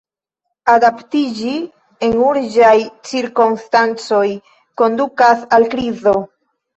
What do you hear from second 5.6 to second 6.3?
krizo.